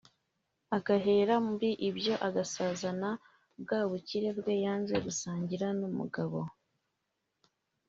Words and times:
agahera 0.77 1.35
muri 1.47 1.69
ibyo 1.89 2.13
akazasazana 2.27 3.09
bwa 3.61 3.81
bukire 3.89 4.29
bwe 4.37 4.53
yanze 4.63 4.95
gusangira 5.05 5.67
n’umugabo 5.79 6.39